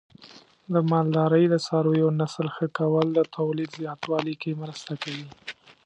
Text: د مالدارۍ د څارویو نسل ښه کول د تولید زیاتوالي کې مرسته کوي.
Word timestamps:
د 0.73 0.75
مالدارۍ 0.91 1.45
د 1.49 1.55
څارویو 1.65 2.07
نسل 2.19 2.47
ښه 2.55 2.67
کول 2.77 3.07
د 3.13 3.19
تولید 3.35 3.69
زیاتوالي 3.81 4.35
کې 4.41 4.59
مرسته 4.61 4.93
کوي. 5.03 5.27